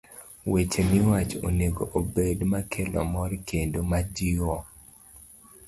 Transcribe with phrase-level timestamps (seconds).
[0.51, 4.55] Weche miwacho onego obed makelo mor kendo majiwo